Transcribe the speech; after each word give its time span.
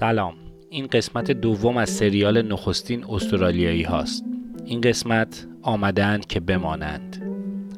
سلام. 0.00 0.34
این 0.70 0.86
قسمت 0.86 1.30
دوم 1.30 1.76
از 1.76 1.90
سریال 1.90 2.42
نخستین 2.42 3.04
استرالیایی 3.08 3.82
هاست. 3.82 4.24
این 4.64 4.80
قسمت 4.80 5.46
آمدند 5.62 6.26
که 6.26 6.40
بمانند. 6.40 7.22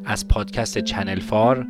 از 0.04 0.28
پادکست 0.28 0.78
چنل 0.78 1.20
فار 1.20 1.66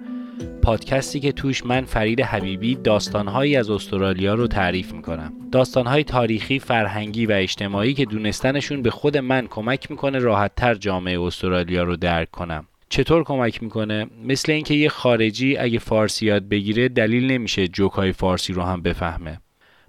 پادکستی 0.63 1.21
که 1.21 1.33
توش 1.33 1.67
من 1.67 1.85
فرید 1.85 2.21
حبیبی 2.21 2.75
داستانهایی 2.75 3.57
از 3.57 3.71
استرالیا 3.71 4.35
رو 4.35 4.47
تعریف 4.47 4.93
می‌کنم. 4.93 5.33
داستانهای 5.53 6.05
تاریخی، 6.05 6.59
فرهنگی 6.59 7.27
و 7.27 7.33
اجتماعی 7.33 7.95
که 7.95 8.05
دونستنشون 8.05 8.83
به 8.83 8.91
خود 8.91 9.17
من 9.17 9.47
کمک 9.47 9.91
می‌کنه 9.91 10.19
راحتتر 10.19 10.75
جامعه 10.75 11.21
استرالیا 11.21 11.83
رو 11.83 11.97
درک 11.97 12.31
کنم. 12.31 12.65
چطور 12.89 13.25
کمک 13.25 13.63
می‌کنه؟ 13.63 14.07
مثل 14.25 14.53
اینکه 14.53 14.75
یه 14.75 14.89
خارجی 14.89 15.57
اگه 15.57 15.79
فارسی 15.79 16.27
یاد 16.27 16.49
بگیره 16.49 16.89
دلیل 16.89 17.31
نمیشه 17.33 17.69
جوکای 17.69 18.13
فارسی 18.13 18.53
رو 18.53 18.63
هم 18.63 18.83
بفهمه. 18.83 19.39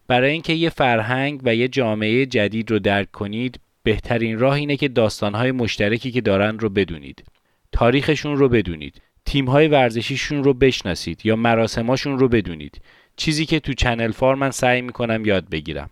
برای 0.08 0.32
اینکه 0.32 0.54
یه 0.54 0.70
فرهنگ 0.70 1.42
و 1.44 1.56
یه 1.56 1.68
جامعه 1.68 2.26
جدید 2.26 2.72
رو 2.72 2.80
درک 2.80 3.12
کنید 3.12 3.60
بهترین 3.84 4.40
راه 4.40 4.54
اینه 4.54 4.78
که 4.78 4.88
داستانهای 4.88 5.52
مشترکی 5.52 6.12
که 6.12 6.22
دارن 6.22 6.60
رو 6.60 6.70
بدونید. 6.70 7.24
تاریخشون 7.72 8.38
رو 8.38 8.50
بدونید. 8.50 9.02
تیمهای 9.26 9.68
ورزشیشون 9.68 10.44
رو 10.44 10.54
بشناسید 10.54 11.26
یا 11.26 11.36
مراسماشون 11.36 12.20
رو 12.20 12.28
بدونید. 12.28 12.82
چیزی 13.16 13.46
که 13.46 13.60
تو 13.60 13.74
چنل 13.74 14.12
فار 14.12 14.36
من 14.36 14.52
سعی 14.52 14.82
می‌کنم 14.82 15.26
یاد 15.26 15.50
بگیرم. 15.50 15.90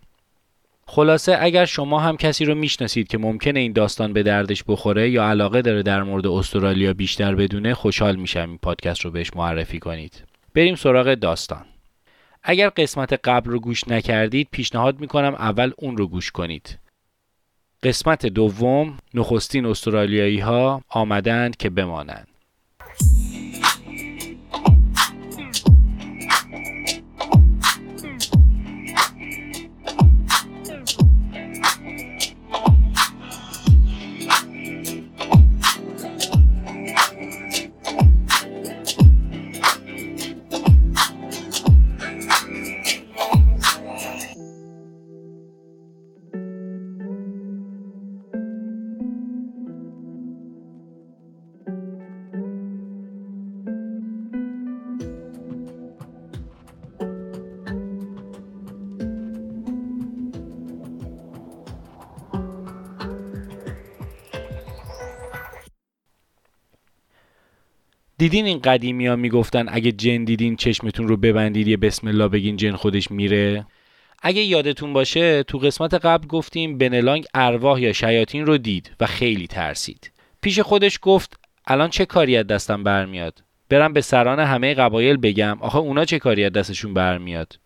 خلاصه 0.85 1.37
اگر 1.39 1.65
شما 1.65 1.99
هم 1.99 2.17
کسی 2.17 2.45
رو 2.45 2.55
می‌شناسید 2.55 3.07
که 3.07 3.17
ممکنه 3.17 3.59
این 3.59 3.73
داستان 3.73 4.13
به 4.13 4.23
دردش 4.23 4.63
بخوره 4.67 5.09
یا 5.09 5.29
علاقه 5.29 5.61
داره 5.61 5.83
در 5.83 6.03
مورد 6.03 6.27
استرالیا 6.27 6.93
بیشتر 6.93 7.35
بدونه 7.35 7.73
خوشحال 7.73 8.15
میشم 8.15 8.49
این 8.49 8.59
پادکست 8.61 9.01
رو 9.01 9.11
بهش 9.11 9.31
معرفی 9.35 9.79
کنید. 9.79 10.23
بریم 10.55 10.75
سراغ 10.75 11.13
داستان. 11.13 11.65
اگر 12.43 12.69
قسمت 12.69 13.13
قبل 13.13 13.51
رو 13.51 13.59
گوش 13.59 13.87
نکردید 13.87 14.47
پیشنهاد 14.51 14.99
می‌کنم 14.99 15.35
اول 15.35 15.71
اون 15.77 15.97
رو 15.97 16.07
گوش 16.07 16.31
کنید. 16.31 16.79
قسمت 17.83 18.25
دوم 18.25 18.97
نخستین 19.13 19.65
استرالیایی 19.65 20.39
ها 20.39 20.81
آمدند 20.89 21.57
که 21.57 21.69
بمانند. 21.69 22.27
دیدین 68.21 68.45
این 68.45 68.59
قدیمی 68.59 69.07
ها 69.07 69.15
می‌گفتن 69.15 69.65
اگه 69.69 69.91
جن 69.91 70.23
دیدین 70.23 70.55
چشمتون 70.55 71.07
رو 71.07 71.17
ببندید 71.17 71.67
یه 71.67 71.77
بسم 71.77 72.07
الله 72.07 72.27
بگین 72.27 72.57
جن 72.57 72.75
خودش 72.75 73.11
میره؟ 73.11 73.65
اگه 74.21 74.41
یادتون 74.41 74.93
باشه 74.93 75.43
تو 75.43 75.57
قسمت 75.57 75.93
قبل 75.93 76.27
گفتیم 76.27 76.77
بنلانگ 76.77 77.25
ارواح 77.33 77.81
یا 77.81 77.93
شیاطین 77.93 78.45
رو 78.45 78.57
دید 78.57 78.91
و 78.99 79.05
خیلی 79.05 79.47
ترسید. 79.47 80.11
پیش 80.41 80.59
خودش 80.59 80.99
گفت 81.01 81.39
الان 81.67 81.89
چه 81.89 82.05
کاری 82.05 82.37
از 82.37 82.47
دستم 82.47 82.83
برمیاد؟ 82.83 83.43
برم 83.69 83.93
به 83.93 84.01
سران 84.01 84.39
همه 84.39 84.73
قبایل 84.73 85.17
بگم 85.17 85.57
آخه 85.61 85.77
اونا 85.77 86.05
چه 86.05 86.19
کاری 86.19 86.45
از 86.45 86.51
دستشون 86.51 86.93
برمیاد؟ 86.93 87.59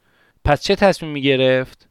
پس 0.45 0.63
چه 0.63 0.75
تصمیمی 0.75 1.21
گرفت 1.21 1.89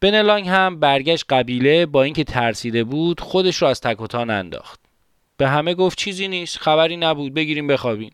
بنلانگ 0.00 0.48
هم 0.48 0.80
برگشت 0.80 1.24
قبیله 1.28 1.86
با 1.86 2.02
اینکه 2.02 2.24
ترسیده 2.24 2.84
بود 2.84 3.20
خودش 3.20 3.56
رو 3.56 3.68
از 3.68 3.80
تک 3.80 4.14
انداخت. 4.14 4.83
به 5.36 5.48
همه 5.48 5.74
گفت 5.74 5.98
چیزی 5.98 6.28
نیست 6.28 6.58
خبری 6.58 6.96
نبود 6.96 7.34
بگیریم 7.34 7.66
بخوابین 7.66 8.10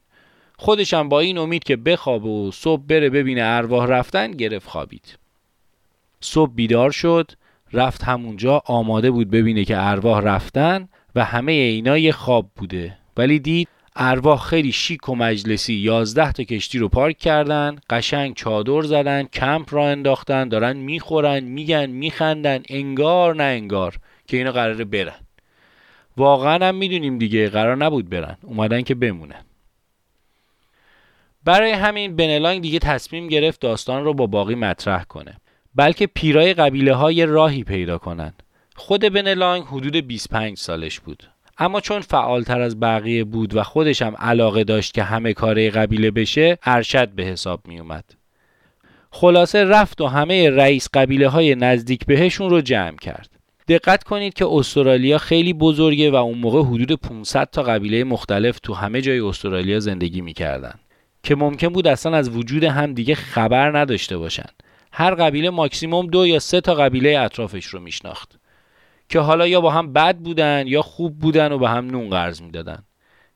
خودشم 0.56 1.08
با 1.08 1.20
این 1.20 1.38
امید 1.38 1.64
که 1.64 1.76
بخواب 1.76 2.24
و 2.24 2.50
صبح 2.52 2.82
بره 2.82 3.10
ببینه 3.10 3.42
ارواح 3.44 3.86
رفتن 3.86 4.30
گرفت 4.30 4.68
خوابید. 4.68 5.18
صبح 6.20 6.52
بیدار 6.54 6.90
شد 6.90 7.32
رفت 7.72 8.04
همونجا 8.04 8.62
آماده 8.66 9.10
بود 9.10 9.30
ببینه 9.30 9.64
که 9.64 9.74
ارواح 9.78 10.20
رفتن 10.20 10.88
و 11.14 11.24
همه 11.24 11.52
اینا 11.52 11.98
یه 11.98 12.12
خواب 12.12 12.50
بوده. 12.56 12.98
ولی 13.16 13.38
دید 13.38 13.68
ارواح 13.96 14.40
خیلی 14.40 14.72
شیک 14.72 15.08
و 15.08 15.14
مجلسی 15.14 15.74
یازده 15.74 16.32
تا 16.32 16.42
کشتی 16.42 16.78
رو 16.78 16.88
پارک 16.88 17.18
کردن 17.18 17.78
قشنگ 17.90 18.34
چادر 18.34 18.82
زدن 18.82 19.22
کمپ 19.22 19.74
را 19.74 19.88
انداختن 19.88 20.48
دارن 20.48 20.76
می‌خورن 20.76 21.40
میگن 21.40 21.86
میخندن 21.86 22.62
انگار 22.68 23.36
نه 23.36 23.42
انگار 23.42 23.96
که 24.26 24.36
اینا 24.36 24.52
قراره 24.52 24.84
برن. 24.84 25.14
واقعا 26.16 26.68
هم 26.68 26.74
می‌دونیم 26.74 27.18
دیگه 27.18 27.48
قرار 27.48 27.76
نبود 27.76 28.10
برن. 28.10 28.36
اومدن 28.42 28.82
که 28.82 28.94
بمونن. 28.94 29.44
برای 31.44 31.70
همین 31.70 32.16
بنلانگ 32.16 32.62
دیگه 32.62 32.78
تصمیم 32.78 33.28
گرفت 33.28 33.60
داستان 33.60 34.04
رو 34.04 34.14
با 34.14 34.26
باقی 34.26 34.54
مطرح 34.54 35.04
کنه. 35.04 35.36
بلکه 35.74 36.06
پیرای 36.06 36.54
قبیله 36.54 36.94
های 36.94 37.26
راهی 37.26 37.64
پیدا 37.64 37.98
کنن. 37.98 38.32
خود 38.76 39.00
بنلانگ 39.00 39.64
حدود 39.64 39.96
25 39.96 40.58
سالش 40.58 41.00
بود. 41.00 41.30
اما 41.58 41.80
چون 41.80 42.00
فعالتر 42.00 42.60
از 42.60 42.80
بقیه 42.80 43.24
بود 43.24 43.56
و 43.56 43.62
خودش 43.62 44.02
هم 44.02 44.14
علاقه 44.18 44.64
داشت 44.64 44.94
که 44.94 45.02
همه 45.02 45.32
کاره 45.32 45.70
قبیله 45.70 46.10
بشه 46.10 46.58
ارشد 46.62 47.08
به 47.08 47.22
حساب 47.22 47.68
می 47.68 47.80
اومد. 47.80 48.04
خلاصه 49.10 49.64
رفت 49.64 50.00
و 50.00 50.06
همه 50.06 50.50
رئیس 50.50 50.88
قبیله 50.94 51.28
های 51.28 51.54
نزدیک 51.54 52.06
بهشون 52.06 52.50
رو 52.50 52.60
جمع 52.60 52.96
کرد. 52.96 53.39
دقت 53.70 54.04
کنید 54.04 54.34
که 54.34 54.46
استرالیا 54.46 55.18
خیلی 55.18 55.52
بزرگه 55.52 56.10
و 56.10 56.14
اون 56.14 56.38
موقع 56.38 56.62
حدود 56.62 56.92
500 56.92 57.48
تا 57.52 57.62
قبیله 57.62 58.04
مختلف 58.04 58.58
تو 58.58 58.74
همه 58.74 59.00
جای 59.00 59.20
استرالیا 59.20 59.80
زندگی 59.80 60.20
می‌کردن. 60.20 60.74
که 61.22 61.34
ممکن 61.34 61.68
بود 61.68 61.86
اصلا 61.86 62.16
از 62.16 62.36
وجود 62.36 62.64
هم 62.64 62.94
دیگه 62.94 63.14
خبر 63.14 63.78
نداشته 63.78 64.18
باشن. 64.18 64.48
هر 64.92 65.14
قبیله 65.14 65.50
ماکسیموم 65.50 66.06
دو 66.06 66.26
یا 66.26 66.38
سه 66.38 66.60
تا 66.60 66.74
قبیله 66.74 67.18
اطرافش 67.18 67.66
رو 67.66 67.80
میشناخت. 67.80 68.38
که 69.08 69.20
حالا 69.20 69.46
یا 69.46 69.60
با 69.60 69.70
هم 69.70 69.92
بد 69.92 70.16
بودن 70.16 70.64
یا 70.66 70.82
خوب 70.82 71.18
بودن 71.18 71.52
و 71.52 71.58
به 71.58 71.68
هم 71.68 71.86
نون 71.86 72.10
قرض 72.10 72.42
می‌دادن. 72.42 72.82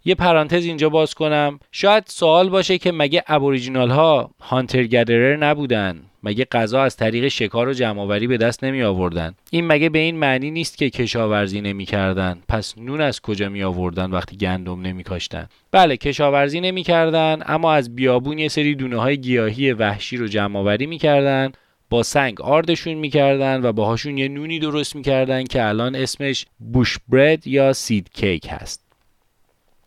یه 0.04 0.14
پرانتز 0.14 0.64
اینجا 0.64 0.88
باز 0.88 1.14
کنم. 1.14 1.58
شاید 1.72 2.04
سوال 2.06 2.48
باشه 2.48 2.78
که 2.78 2.92
مگه 2.92 3.24
ابوریجینال 3.26 3.90
ها 3.90 4.30
هانتر 4.40 4.82
گدرر 4.84 5.36
نبودن؟ 5.36 6.02
مگه 6.24 6.46
غذا 6.52 6.82
از 6.82 6.96
طریق 6.96 7.28
شکار 7.28 7.68
و 7.68 7.72
جمعآوری 7.72 8.26
به 8.26 8.36
دست 8.36 8.64
نمی 8.64 8.82
آوردن 8.82 9.34
این 9.50 9.66
مگه 9.66 9.88
به 9.88 9.98
این 9.98 10.16
معنی 10.16 10.50
نیست 10.50 10.78
که 10.78 10.90
کشاورزی 10.90 11.60
نمی 11.60 11.84
کردن 11.84 12.42
پس 12.48 12.78
نون 12.78 13.00
از 13.00 13.20
کجا 13.20 13.48
می 13.48 13.62
آوردن 13.62 14.10
وقتی 14.10 14.36
گندم 14.36 14.80
نمی 14.82 15.02
کاشتن 15.02 15.48
بله 15.72 15.96
کشاورزی 15.96 16.60
نمی 16.60 16.82
کردن 16.82 17.42
اما 17.46 17.72
از 17.72 17.94
بیابون 17.94 18.38
یه 18.38 18.48
سری 18.48 18.74
دونه 18.74 18.96
های 18.96 19.18
گیاهی 19.18 19.72
وحشی 19.72 20.16
رو 20.16 20.26
جمعآوری 20.26 20.86
می 20.86 20.98
کردن 20.98 21.52
با 21.90 22.02
سنگ 22.02 22.40
آردشون 22.40 22.94
می‌کردن 22.94 23.62
و 23.62 23.72
باهاشون 23.72 24.18
یه 24.18 24.28
نونی 24.28 24.58
درست 24.58 24.96
می‌کردن 24.96 25.44
که 25.44 25.64
الان 25.64 25.94
اسمش 25.94 26.46
bush 26.72 26.98
bread 27.08 27.46
یا 27.46 27.72
seed 27.72 28.10
cake 28.14 28.46
هست. 28.50 28.83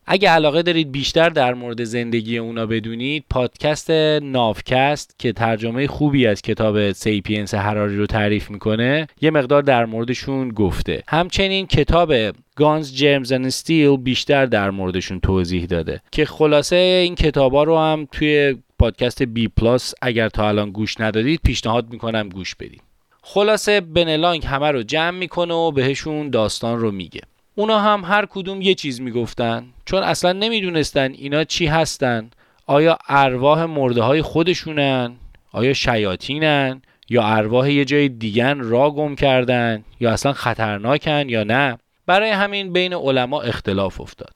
اگه 0.09 0.29
علاقه 0.29 0.61
دارید 0.61 0.91
بیشتر 0.91 1.29
در 1.29 1.53
مورد 1.53 1.83
زندگی 1.83 2.37
اونا 2.37 2.65
بدونید 2.65 3.25
پادکست 3.29 3.91
نافکست 4.21 5.15
که 5.19 5.33
ترجمه 5.33 5.87
خوبی 5.87 6.27
از 6.27 6.41
کتاب 6.41 6.91
Sapiens 6.91 7.53
هراری 7.53 7.97
رو 7.97 8.05
تعریف 8.05 8.49
می‌کنه 8.51 9.07
یه 9.21 9.31
مقدار 9.31 9.61
در 9.61 9.85
موردشون 9.85 10.49
گفته. 10.49 11.03
همچنین 11.07 11.67
کتاب 11.67 12.13
Guns, 12.55 12.95
Germs, 12.95 13.31
and 13.31 13.45
Steel 13.45 13.97
بیشتر 13.97 14.45
در 14.45 14.69
موردشون 14.69 15.19
توضیح 15.19 15.65
داده. 15.65 16.01
که 16.11 16.25
خلاصه 16.25 16.75
این 16.75 17.15
کتابا 17.15 17.63
رو 17.63 17.77
هم 17.77 18.07
توی 18.11 18.55
پادکست 18.79 19.23
بی 19.23 19.47
پلاس 19.47 19.93
اگر 20.01 20.29
تا 20.29 20.47
الان 20.47 20.71
گوش 20.71 20.99
ندادید 20.99 21.39
پیشنهاد 21.43 21.91
می‌کنم 21.91 22.29
گوش 22.29 22.55
بدید. 22.55 22.81
خلاصه 23.21 23.81
بنلانگ 23.81 24.45
همه 24.45 24.71
رو 24.71 24.83
جمع 24.83 25.17
می‌کنه 25.17 25.53
و 25.53 25.71
بهشون 25.71 26.29
داستان 26.29 26.79
رو 26.79 26.91
میگه. 26.91 27.21
اونا 27.59 27.79
هم 27.79 28.03
هر 28.05 28.25
کدوم 28.25 28.61
یه 28.61 28.75
چیز 28.75 29.01
می‌گفتن. 29.01 29.65
چون 29.85 30.03
اصلا 30.03 30.31
نمی‌دونستن 30.31 31.11
اینا 31.11 31.43
چی 31.43 31.65
هستن. 31.65 32.29
آیا 32.65 32.97
ارواح 33.07 33.65
مرده 33.65 34.01
های 34.01 34.21
خودشونن؟ 34.21 35.15
آیا 35.51 35.73
شیاطینن؟ 35.73 36.81
یا 37.09 37.23
ارواح 37.23 37.71
یه 37.71 37.85
جای 37.85 38.09
دیگن 38.09 38.59
را 38.59 38.91
گم 38.91 39.15
کردن؟ 39.15 39.83
یا 39.99 40.11
اصلا 40.11 40.33
خطرناکن 40.33 41.29
یا 41.29 41.43
نه؟ 41.43 41.77
برای 42.05 42.29
همین 42.29 42.73
بین 42.73 42.93
علما 42.93 43.41
اختلاف 43.41 44.01
افتاد. 44.01 44.33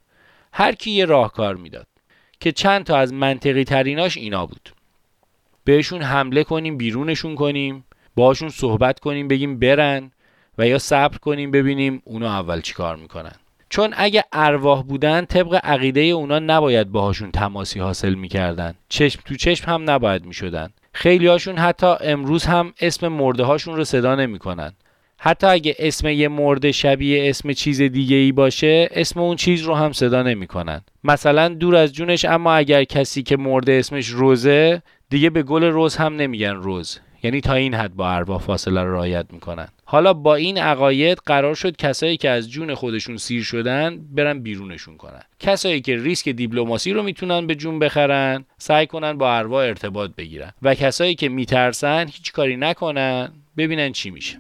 هر 0.54 0.72
کی 0.72 0.92
یه 0.92 1.06
راهکار 1.06 1.56
می‌داد 1.56 1.88
که 2.40 2.52
چند 2.52 2.84
تا 2.84 2.98
از 2.98 3.14
منطقی 3.14 3.64
تریناش 3.64 4.18
اینا 4.18 4.46
بود. 4.46 4.70
بهشون 5.64 6.02
حمله 6.02 6.44
کنیم 6.44 6.78
بیرونشون 6.78 7.36
کنیم 7.36 7.86
باهاشون 8.16 8.50
صحبت 8.50 9.00
کنیم 9.00 9.28
بگیم 9.28 9.60
برن. 9.60 10.12
و 10.58 10.68
یا 10.68 10.78
صبر 10.78 11.18
کنیم 11.18 11.52
ببینیم 11.52 12.02
اونا 12.06 12.40
اول 12.40 12.62
چیکار 12.62 12.96
می‌کنن. 12.96 13.32
چون 13.70 13.94
اگه 13.98 14.24
ارواح 14.34 14.84
بودن 14.84 15.26
طبق 15.26 15.60
عقیده 15.64 16.02
اونا 16.02 16.40
نباید 16.40 16.92
باهاشون 16.92 17.32
تماسی 17.32 17.80
حاصل 17.80 18.14
می‌کردن. 18.14 18.74
چشم 18.90 19.22
تو 19.26 19.36
چشم 19.36 19.72
هم 19.72 19.90
نباید 19.90 20.26
می‌شدن. 20.26 20.70
خیلی 20.94 21.28
هاشون 21.28 21.58
حتی 21.58 21.88
امروز 22.02 22.46
هم 22.46 22.74
اسم 22.82 23.08
مرده 23.08 23.44
هاشون 23.44 23.76
رو 23.76 23.84
صدا 23.84 24.16
نمی‌کنن. 24.16 24.74
حتی 25.18 25.48
اگه 25.48 25.76
اسم 25.80 26.08
یه 26.08 26.28
مرده 26.28 26.72
شبیه 26.72 27.30
اسم 27.30 27.54
چیز 27.54 27.82
دیگه 27.82 28.16
ای 28.16 28.32
باشه 28.32 28.90
اسم 28.92 29.20
اون 29.20 29.36
چیز 29.36 29.62
رو 29.62 29.76
هم 29.76 29.94
صدا 29.94 30.24
نمی‌کنن. 30.24 30.82
مثلا 31.04 31.48
دور 31.48 31.76
از 31.76 31.94
جونش 31.94 32.26
اما 32.26 32.54
اگر 32.54 32.84
کسی 32.84 33.24
که 33.24 33.38
مرده 33.38 33.74
اسمش 33.74 34.08
روزه 34.08 34.82
دیگه 35.10 35.30
به 35.30 35.44
گل 35.44 35.64
روز 35.64 35.96
هم 35.96 36.16
نمیگن 36.16 36.56
روز. 36.56 37.00
یعنی 37.24 37.42
تا 37.42 37.54
این 37.54 37.74
حد 37.74 37.94
با 37.94 38.12
ارواح 38.12 38.40
فاصله 38.40 38.84
رو 38.84 38.94
رعایت 38.94 39.26
می‌کنن. 39.32 39.68
حالا 39.86 40.14
با 40.14 40.36
این 40.36 40.58
عقاید 40.58 41.18
قرار 41.26 41.56
شد 41.56 41.76
کسایی 41.76 42.18
که 42.18 42.30
از 42.30 42.52
جون 42.52 42.76
خودشون 42.76 43.18
سیر 43.18 43.44
شدن 43.44 44.00
برن 44.12 44.40
بیرونشون 44.40 44.98
کنن. 44.98 45.22
کسایی 45.40 45.82
که 45.82 45.98
ریسک 45.98 46.30
دیپلماسی 46.30 46.94
رو 46.94 47.04
می‌تونن 47.04 47.48
به 47.48 47.56
جون 47.56 47.80
بخرن 47.80 48.46
سعی 48.58 48.88
کنن 48.88 49.18
با 49.18 49.38
ارواح 49.38 49.66
ارتباط 49.66 50.12
بگیرن. 50.18 50.52
و 50.62 50.76
کسایی 50.76 51.16
که 51.16 51.30
میترسن 51.30 52.08
هیچ 52.08 52.32
کاری 52.32 52.58
نکنن 52.58 53.32
ببینن 53.58 53.92
چی 53.92 54.10
میشه. 54.10 54.38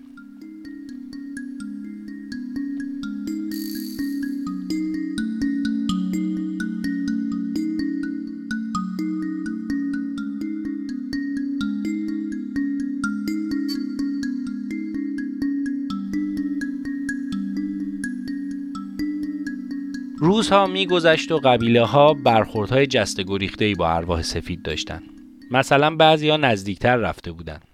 روزها 20.41 20.67
میگذشت 20.67 21.31
و 21.31 21.39
قبیله 21.39 21.85
ها 21.85 22.13
برخوردهای 22.13 22.87
جست 22.87 23.21
گریخته 23.21 23.75
با 23.75 23.89
ارواح 23.89 24.21
سفید 24.21 24.63
داشتند. 24.63 25.03
مثلا 25.51 25.95
بعضی 25.95 26.29
ها 26.29 26.37
نزدیکتر 26.37 26.95
رفته 26.95 27.31
بودند. 27.31 27.67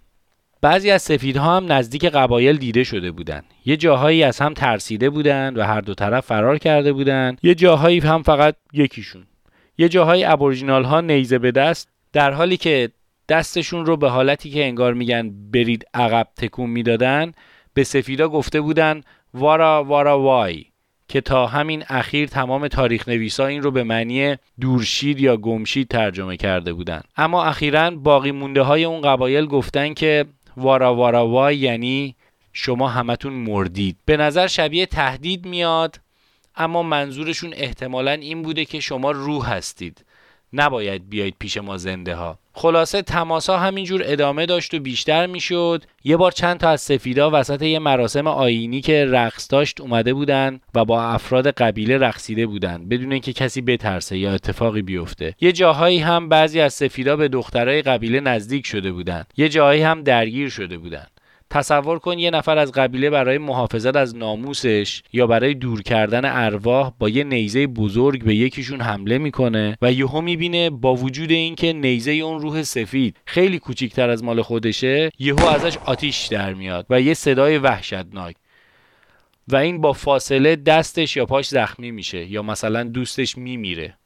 بعضی 0.61 0.91
از 0.91 1.01
سفیدها 1.01 1.57
هم 1.57 1.71
نزدیک 1.71 2.05
قبایل 2.05 2.57
دیده 2.57 2.83
شده 2.83 3.11
بودند. 3.11 3.45
یه 3.65 3.77
جاهایی 3.77 4.23
از 4.23 4.39
هم 4.39 4.53
ترسیده 4.53 5.09
بودند 5.09 5.57
و 5.57 5.63
هر 5.63 5.81
دو 5.81 5.93
طرف 5.93 6.25
فرار 6.25 6.57
کرده 6.57 6.93
بودند. 6.93 7.39
یه 7.43 7.55
جاهایی 7.55 7.99
هم 7.99 8.23
فقط 8.23 8.55
یکیشون. 8.73 9.23
یه 9.77 9.89
جاهایی 9.89 10.23
ابورژینال 10.23 10.83
ها 10.83 11.01
نیزه 11.01 11.39
به 11.39 11.51
دست 11.51 11.89
در 12.13 12.31
حالی 12.31 12.57
که 12.57 12.91
دستشون 13.29 13.85
رو 13.85 13.97
به 13.97 14.09
حالتی 14.09 14.49
که 14.49 14.65
انگار 14.65 14.93
میگن 14.93 15.31
برید 15.51 15.85
عقب 15.93 16.27
تکون 16.35 16.69
می‌دادن 16.69 17.31
به 17.73 17.83
سفیدا 17.83 18.29
گفته 18.29 18.61
بودن 18.61 19.01
وارا 19.33 19.83
وارا 19.83 20.19
وای 20.21 20.65
که 21.07 21.21
تا 21.21 21.47
همین 21.47 21.83
اخیر 21.89 22.27
تمام 22.27 22.67
تاریخ 22.67 23.07
نویسا 23.07 23.45
این 23.45 23.61
رو 23.61 23.71
به 23.71 23.83
معنی 23.83 24.35
دورشید 24.61 25.19
یا 25.19 25.37
گمشید 25.37 25.87
ترجمه 25.87 26.37
کرده 26.37 26.73
بودند 26.73 27.03
اما 27.17 27.43
اخیرا 27.43 27.91
باقی 27.91 28.31
مونده 28.31 28.61
های 28.61 28.83
اون 28.83 29.01
قبایل 29.01 29.45
گفتن 29.45 29.93
که 29.93 30.25
وارا 30.57 30.95
وارا 30.95 31.27
وای 31.27 31.57
یعنی 31.57 32.15
شما 32.53 32.87
همتون 32.87 33.33
مردید. 33.33 33.97
به 34.05 34.17
نظر 34.17 34.47
شبیه 34.47 34.85
تهدید 34.85 35.45
میاد 35.45 35.99
اما 36.55 36.83
منظورشون 36.83 37.53
احتمالا 37.53 38.11
این 38.11 38.41
بوده 38.41 38.65
که 38.65 38.79
شما 38.79 39.11
روح 39.11 39.49
هستید. 39.53 40.05
نباید 40.53 41.09
بیایید 41.09 41.35
پیش 41.39 41.57
ما 41.57 41.77
زنده 41.77 42.15
ها. 42.15 42.39
خلاصه 42.53 43.01
تماسا 43.01 43.57
همینجور 43.57 44.01
ادامه 44.05 44.45
داشت 44.45 44.73
و 44.73 44.79
بیشتر 44.79 45.25
می‌شد. 45.25 45.83
یه 46.03 46.17
بار 46.17 46.31
چند 46.31 46.57
تا 46.57 46.69
از 46.69 46.81
سفیدا 46.81 47.29
وسط 47.33 47.61
یه 47.61 47.79
مراسم 47.79 48.27
آینی 48.27 48.81
که 48.81 49.05
رقص 49.05 49.51
داشت 49.51 49.81
اومده 49.81 50.13
بودن 50.13 50.59
و 50.75 50.85
با 50.85 51.03
افراد 51.03 51.47
قبیله 51.47 51.97
رقصیده 51.97 52.45
بودن 52.45 52.89
بدون 52.89 53.11
اینکه 53.11 53.33
کسی 53.33 53.61
بترسه 53.61 54.17
یا 54.17 54.33
اتفاقی 54.33 54.81
بیفته. 54.81 55.35
یه 55.41 55.51
جاهایی 55.51 55.99
هم 55.99 56.29
بعضی 56.29 56.59
از 56.59 56.73
سفیدا 56.73 57.15
به 57.15 57.27
دخترای 57.27 57.81
قبیله 57.81 58.19
نزدیک 58.19 58.65
شده 58.65 58.91
بودن. 58.91 59.23
یه 59.37 59.49
جاهایی 59.49 59.81
هم 59.81 60.03
درگیر 60.03 60.49
شده 60.49 60.77
بودن. 60.77 61.07
تصور 61.49 61.99
کن 61.99 62.19
یه 62.19 62.31
نفر 62.31 62.57
از 62.57 62.71
قبیله 62.71 63.09
برای 63.09 63.37
محافظت 63.37 63.95
از 63.95 64.15
ناموسش 64.15 65.03
یا 65.13 65.27
برای 65.27 65.53
دور 65.53 65.81
کردن 65.81 66.21
ارواح 66.23 66.91
با 66.99 67.09
یه 67.09 67.23
نیزه 67.23 67.67
بزرگ 67.67 68.23
به 68.23 68.35
یکیشون 68.35 68.81
حمله 68.81 69.17
می‌کنه 69.17 69.77
و 69.81 69.91
یهو 69.91 70.21
می‌بینه 70.21 70.69
با 70.69 70.95
وجود 70.95 71.31
اینکه 71.31 71.73
نیزه 71.73 72.11
اون 72.11 72.41
روح 72.41 72.63
سفید 72.63 73.17
خیلی 73.25 73.59
کوچیکتر 73.59 74.09
از 74.09 74.23
مال 74.23 74.41
خودشه 74.41 75.09
یهو 75.19 75.45
ازش 75.45 75.77
آتیش 75.85 76.27
در 76.27 76.53
میاد 76.53 76.85
و 76.89 77.01
یه 77.01 77.13
صدای 77.13 77.57
وحشتناک. 77.57 78.35
و 79.47 79.55
این 79.55 79.81
با 79.81 79.93
فاصله 79.93 80.55
دستش 80.55 81.17
یا 81.17 81.25
پاش 81.25 81.47
زخمی 81.47 81.91
میشه 81.91 82.31
یا 82.31 82.41
مثلا 82.41 82.83
دوستش 82.83 83.37
میمیره. 83.37 83.97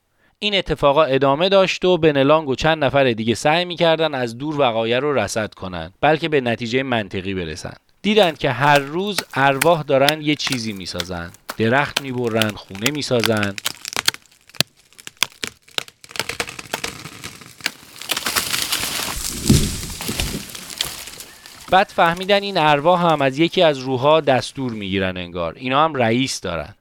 این 0.43 0.55
اتفاقا 0.55 1.03
ادامه 1.03 1.49
داشت 1.49 1.85
و 1.85 1.97
بنلانگ 1.97 2.49
و 2.49 2.55
چند 2.55 2.83
نفر 2.83 3.11
دیگه 3.11 3.35
سعی 3.35 3.65
می‌کردن 3.65 4.13
از 4.13 4.37
دور 4.37 4.59
وقایع 4.59 4.99
رو 4.99 5.13
رسد 5.13 5.53
کنند 5.53 5.93
بلکه 6.01 6.29
به 6.29 6.41
نتیجه 6.41 6.83
منطقی 6.83 7.33
برسند. 7.33 7.79
دیدند 8.01 8.37
که 8.37 8.51
هر 8.51 8.79
روز 8.79 9.17
ارواح 9.33 9.83
دارن 9.83 10.21
یه 10.21 10.35
چیزی 10.35 10.73
می‌سازن 10.73 11.31
درخت 11.57 12.01
می‌برن 12.01 12.49
خونه 12.49 12.91
می‌سازن 12.91 13.55
بعد 21.71 21.87
فهمیدن 21.87 22.43
این 22.43 22.57
ارواح 22.57 23.11
هم 23.11 23.21
از 23.21 23.39
یکی 23.39 23.61
از 23.61 23.79
روحها 23.79 24.21
دستور 24.21 24.71
می‌گیرن 24.71 25.17
انگار. 25.17 25.53
اینا 25.57 25.83
هم 25.83 25.95
رئیس 25.95 26.41
دارن. 26.41 26.75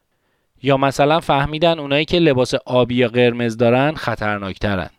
یا 0.62 0.76
مثلا 0.76 1.21
فهمیدن 1.21 1.79
اونایی 1.79 2.05
که 2.05 2.19
لباس 2.19 2.55
آبی 2.55 2.95
یا 2.95 3.09
قرمز 3.09 3.57
دارن 3.57 3.95
خطرناکترن 3.95 4.90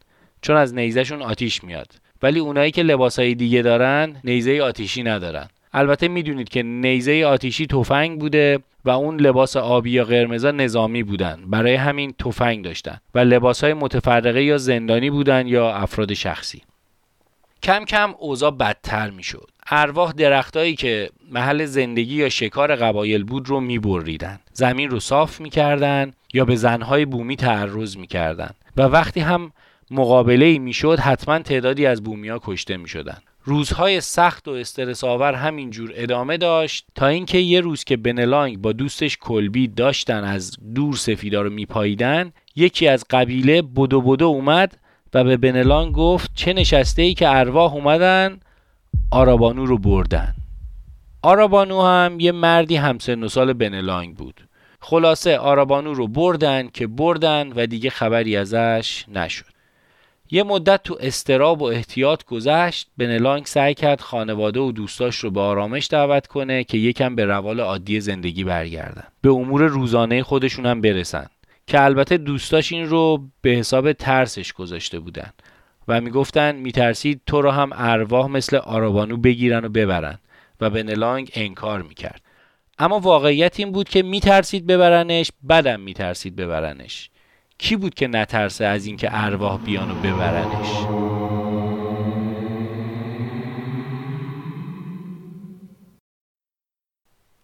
چون 0.41 0.55
از 0.55 0.75
نیزهشون 0.75 1.21
آتیش 1.21 1.63
میاد. 1.63 1.87
ولی 2.23 2.39
اونایی 2.39 2.71
که 2.71 2.83
لباسهای 2.83 3.35
دیگه 3.35 3.61
دارن 3.61 4.15
نیزه 4.23 4.61
آتیشی 4.61 5.03
ندارن. 5.03 5.47
البته 5.73 6.07
می‌دونید 6.07 6.49
که 6.49 6.63
نیزه 6.63 7.23
آتیشی 7.25 7.67
تفنگ 7.67 8.19
بوده 8.19 8.59
و 8.85 8.89
اون 8.89 9.19
لباس 9.19 9.57
آبی 9.57 9.91
یا 9.91 10.03
قرمزا 10.03 10.51
نظامی 10.51 11.03
بودن. 11.03 11.43
برای 11.47 11.75
همین 11.75 12.13
تفنگ 12.19 12.65
داشتن. 12.65 12.97
و 13.15 13.19
لباسهای 13.19 13.73
متفرقه 13.73 14.43
یا 14.43 14.57
زندانی 14.57 15.09
بودن 15.09 15.47
یا 15.47 15.73
افراد 15.73 16.13
شخصی. 16.13 16.61
کم 17.63 17.85
کم 17.85 18.13
اوضاع 18.19 18.51
بدتر 18.51 19.09
می‌شد. 19.09 19.49
ارواح 19.71 20.11
درختایی 20.11 20.75
که 20.75 21.09
محل 21.31 21.65
زندگی 21.65 22.15
یا 22.15 22.29
شکار 22.29 22.75
قبایل 22.75 23.23
بود 23.23 23.49
رو 23.49 23.59
میبریدن. 23.59 24.39
زمین 24.53 24.89
رو 24.89 24.99
صاف 24.99 25.41
می‌کردن 25.41 26.11
یا 26.33 26.45
به 26.45 26.55
زنهای 26.55 27.05
بومی 27.05 27.35
تعرض 27.35 27.97
می‌کردن. 27.97 28.51
و 28.77 28.81
وقتی 28.81 29.19
هم 29.19 29.51
مقابله 29.91 30.45
ای 30.45 30.59
می‌شد 30.59 30.99
حتما 30.99 31.39
تعدادی 31.39 31.85
از 31.85 32.03
بومیا 32.03 32.39
کشته 32.43 32.77
می‌شدن. 32.77 33.17
روزهای 33.43 34.01
سخت 34.01 34.47
و 34.47 34.51
استرس 34.51 35.03
آور 35.03 35.33
همینجور 35.33 35.91
ادامه 35.95 36.37
داشت 36.37 36.85
تا 36.95 37.07
اینکه 37.07 37.37
یه 37.37 37.61
روز 37.61 37.83
که 37.83 37.97
بنلانگ 37.97 38.57
با 38.57 38.71
دوستش 38.71 39.17
کلبی 39.17 39.67
داشتن 39.67 40.23
از 40.23 40.57
دور 40.75 40.95
سفیدا 40.95 41.41
رو 41.41 41.49
میپاییدن 41.49 42.33
یکی 42.55 42.87
از 42.87 43.05
قبیله 43.09 43.61
بدو 43.61 44.01
بدو 44.01 44.25
اومد 44.25 44.77
و 45.13 45.23
به 45.23 45.37
بنلانگ 45.37 45.93
گفت 45.93 46.31
چه 46.35 46.53
نشسته 46.53 47.01
ای 47.01 47.13
که 47.13 47.37
ارواح 47.37 47.73
اومدن 47.73 48.39
آرابانو 49.13 49.65
رو 49.65 49.77
بردن. 49.77 50.33
آرابانو 51.21 51.81
هم 51.81 52.19
یه 52.19 52.31
مردی 52.31 52.75
همسن 52.75 53.23
و 53.23 53.27
سال 53.27 53.53
بنلانگ 53.53 54.15
بود. 54.15 54.47
خلاصه 54.79 55.37
آرابانو 55.37 55.93
رو 55.93 56.07
بردن 56.07 56.67
که 56.67 56.87
بردن 56.87 57.53
و 57.55 57.65
دیگه 57.65 57.89
خبری 57.89 58.37
ازش 58.37 59.05
نشد. 59.07 59.45
یه 60.31 60.43
مدت 60.43 60.83
تو 60.83 60.97
استراب 60.99 61.61
و 61.61 61.65
احتیاط 61.65 62.25
گذشت. 62.25 62.87
بنلانگ 62.97 63.45
سعی 63.45 63.73
کرد 63.73 64.01
خانواده 64.01 64.59
و 64.59 64.71
دوستاش 64.71 65.15
رو 65.15 65.31
به 65.31 65.41
آرامش 65.41 65.87
دعوت 65.91 66.27
کنه 66.27 66.63
که 66.63 66.77
یکم 66.77 67.15
به 67.15 67.25
روال 67.25 67.59
عادی 67.59 67.99
زندگی 67.99 68.43
برگردن. 68.43 69.07
به 69.21 69.29
امور 69.29 69.67
روزانه 69.67 70.23
خودشون 70.23 70.65
هم 70.65 70.81
برسن. 70.81 71.27
که 71.67 71.81
البته 71.81 72.17
دوستاش 72.17 72.71
این 72.71 72.85
رو 72.85 73.27
به 73.41 73.49
حساب 73.49 73.93
ترسش 73.93 74.53
گذاشته 74.53 74.99
بودن. 74.99 75.29
و 75.87 76.01
می‌گفتن 76.01 76.55
میترسید 76.55 77.21
تو 77.25 77.41
رو 77.41 77.51
هم 77.51 77.69
ارواح 77.73 78.27
مثل 78.27 78.55
آرابانو 78.55 79.17
بگیرن 79.17 79.65
و 79.65 79.69
ببرن. 79.69 80.19
و 80.61 80.69
به 80.69 80.83
نلانگ 80.83 81.31
انکار 81.33 81.81
می‌کرد. 81.81 82.21
اما 82.79 82.99
واقعیت 82.99 83.59
این 83.59 83.71
بود 83.71 83.89
که 83.89 84.03
میترسید 84.03 84.67
ببرنش 84.67 85.31
بدم 85.49 85.79
میترسید 85.79 86.35
ببرنش. 86.35 87.09
کی 87.57 87.75
بود 87.75 87.93
که 87.93 88.07
نترسه 88.07 88.65
از 88.65 88.85
اینکه 88.85 89.09
ارواح 89.11 89.59
بیان 89.65 89.91
و 89.91 89.95
ببرنش؟ 89.95 90.67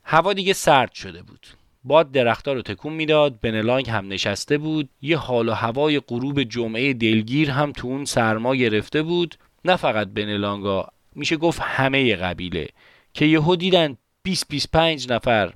هوا 0.03 0.33
دیگه 0.33 0.53
سرد 0.53 0.93
شده 0.93 1.21
بود. 1.21 1.47
باد 1.87 2.11
درختها 2.11 2.53
رو 2.53 2.61
تکون 2.61 2.93
می‌داد 2.93 3.39
بنلانگ 3.41 3.89
هم 3.89 4.07
نشسته 4.07 4.57
بود 4.57 4.89
یه 5.01 5.17
حال 5.17 5.49
و 5.49 5.53
هوای 5.53 5.99
غروب 5.99 6.43
جمعه 6.43 6.93
دلگیر 6.93 7.51
هم 7.51 7.71
تو 7.71 7.87
اون 7.87 8.05
سرما 8.05 8.55
گرفته 8.55 9.01
بود. 9.01 9.35
نه 9.65 9.75
فقط 9.75 10.07
بنلانگا 10.07 10.87
میشه 11.15 11.37
گفت 11.37 11.59
همه 11.63 12.15
قبیله 12.15 12.69
که 13.13 13.25
یهو 13.25 13.55
دیدن 13.55 13.97
20 14.23 14.47
25 14.47 15.11
نفر 15.11 15.53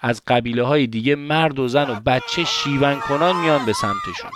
از 0.00 0.22
قبیله 0.26 0.62
های 0.62 0.86
دیگه 0.86 1.14
مرد 1.16 1.58
و 1.58 1.68
زن 1.68 1.90
و 1.90 1.94
بچه 1.94 2.44
شیون 2.44 3.00
کنان 3.00 3.36
میان 3.36 3.66
به 3.66 3.72
سمتشون. 3.72 4.30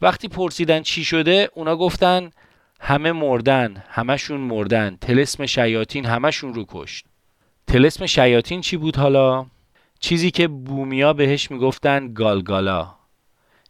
وقتی 0.00 0.28
پرسیدن 0.28 0.82
چی 0.82 1.04
شده 1.04 1.50
اونا 1.54 1.76
گفتن 1.76 2.30
همه 2.80 3.12
مردن 3.12 3.84
همشون 3.88 4.40
مردن 4.40 4.96
تلسم 5.00 5.46
شیاطین 5.46 6.06
همشون 6.06 6.54
رو 6.54 6.64
کشت. 6.68 7.06
تلسم 7.72 8.06
شیاطین 8.06 8.60
چی 8.60 8.76
بود 8.76 8.96
حالا؟ 8.96 9.46
چیزی 10.00 10.30
که 10.30 10.48
بومیا 10.48 11.12
بهش 11.12 11.50
می‌گفتن 11.50 12.12
گالگالا 12.12 12.94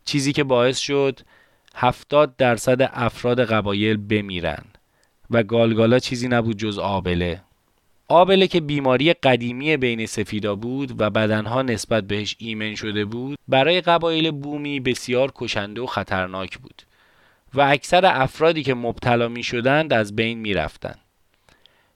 چیزی 0.05 0.33
که 0.33 0.45
باعث 0.45 0.79
شد 0.79 1.21
هفتاد 1.75 2.37
درصد 2.37 2.91
افراد 2.93 3.45
قبایل 3.45 3.97
بمیرن 3.97 4.65
و 5.31 5.43
گالگالا 5.43 5.99
چیزی 5.99 6.29
نبود 6.29 6.59
جز 6.59 6.79
آبله 6.79 7.41
آبله 8.09 8.47
که 8.47 8.61
بیماری 8.61 9.13
قدیمی 9.13 9.77
بین 9.77 10.07
سفیدا 10.07 10.55
بود 10.55 11.01
و 11.01 11.11
بدنها 11.11 11.63
نسبت 11.63 12.05
بهش 12.05 12.37
ایمن 12.39 12.75
شده 12.75 13.05
بود 13.05 13.39
برای 13.49 13.81
قبایل 13.81 14.31
بومی 14.31 14.81
بسیار 14.81 15.33
کشنده 15.35 15.81
و 15.81 15.87
خطرناک 15.87 16.59
بود 16.59 16.83
و 17.55 17.61
اکثر 17.61 18.07
افرادی 18.07 18.63
که 18.63 18.75
مبتلا 18.75 19.29
می 19.29 19.43
شدند 19.43 19.93
از 19.93 20.17
بین 20.17 20.39
می 20.39 20.55
رفتن. 20.55 20.95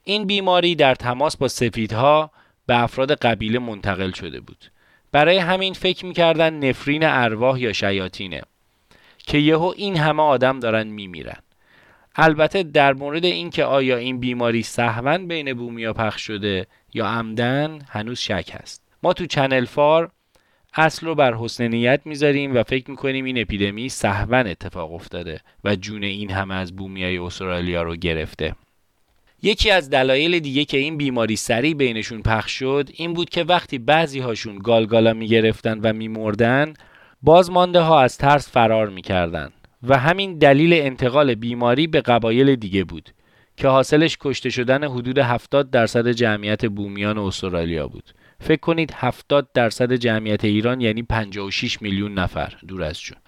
این 0.09 0.25
بیماری 0.25 0.75
در 0.75 0.95
تماس 0.95 1.37
با 1.37 1.49
سفیدها 1.49 2.31
به 2.67 2.83
افراد 2.83 3.13
قبیله 3.13 3.59
منتقل 3.59 4.11
شده 4.11 4.41
بود. 4.41 4.65
برای 5.13 5.39
همین 5.39 5.73
فکر 5.73 6.07
می‌کردن 6.07 6.69
نفرین 6.69 7.05
ارواح 7.05 7.61
یا 7.61 7.73
شیاطینه 7.73 8.43
که 9.19 9.39
یهو 9.39 9.73
این 9.77 9.97
همه 9.97 10.23
آدم 10.23 10.61
دارن 10.61 10.87
میمیرن. 10.87 11.39
البته 12.17 12.63
در 12.63 12.93
مورد 12.93 13.25
اینکه 13.25 13.65
آیا 13.65 13.97
این 13.97 14.21
بیماری 14.21 14.63
سهوا 14.63 15.19
بین 15.19 15.55
بومیا 15.55 15.93
پخش 15.93 16.23
شده 16.23 16.67
یا 16.95 17.07
عمدن 17.07 17.79
هنوز 17.89 18.19
شک 18.19 18.51
هست. 18.63 18.83
ما 19.03 19.13
تو 19.13 19.27
چنل 19.27 19.65
فار 19.65 20.11
اصل 20.75 21.07
رو 21.07 21.15
بر 21.15 21.35
حسن 21.35 21.69
نیت 21.69 22.01
می‌ذاریم 22.05 22.57
و 22.57 22.63
فکر 22.63 22.91
می‌کنیم 22.91 23.25
این 23.25 23.39
اپیدمی 23.39 23.89
سهوا 23.89 24.39
اتفاق 24.39 24.93
افتاده 24.93 25.41
و 25.65 25.77
جون 25.77 26.03
این 26.03 26.31
همه 26.31 26.55
از 26.55 26.77
بومیای 26.77 27.19
استرالیا 27.19 27.83
رو 27.83 27.97
گرفته. 27.97 28.55
یکی 29.43 29.71
از 29.71 29.91
دلایل 29.91 30.39
دیگه 30.39 30.65
که 30.65 30.79
این 30.79 30.97
بیماری 30.97 31.37
سریع 31.37 31.75
بینشون 31.75 32.23
پخش 32.23 32.53
شد 32.53 32.91
این 32.95 33.13
بود 33.13 33.31
که 33.31 33.45
وقتی 33.45 33.79
بعضی 33.79 34.21
هاشون 34.21 34.59
گالگالا 34.59 35.15
می‌گرفتن 35.15 35.81
و 35.83 35.93
میمردن 35.93 36.75
بازمانده 37.23 37.81
ها 37.81 38.01
از 38.01 38.19
ترس 38.19 38.51
فرار 38.51 38.89
می‌کردن 38.91 39.51
و 39.83 39.99
همین 39.99 40.39
دلیل 40.39 40.73
انتقال 40.73 41.35
بیماری 41.35 41.87
به 41.87 42.01
قبایل 42.01 42.57
دیگه 42.57 42.85
بود 42.85 43.11
که 43.57 43.69
حاصلش 43.69 44.17
کشته 44.21 44.51
شدن 44.51 44.85
حدود 44.85 45.19
70 45.19 45.71
درصد 45.71 46.09
جمعیت 46.09 46.67
بومیان 46.67 47.19
استرالیا 47.19 47.89
بود. 47.89 48.05
فکر 48.41 48.61
کنید 48.61 48.93
70 48.95 49.49
درصد 49.55 49.93
جمعیت 49.93 50.45
ایران 50.45 50.81
یعنی 50.81 51.03
56 51.03 51.83
میلیون 51.83 52.15
نفر 52.15 52.53
دور 52.69 52.83
از 52.83 53.01
جون 53.01 53.19